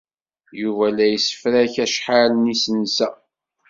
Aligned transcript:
Yuba 0.61 0.85
la 0.95 1.05
yessefrak 1.07 1.75
acḥal 1.85 2.31
n 2.35 2.49
yisensa. 2.49 3.09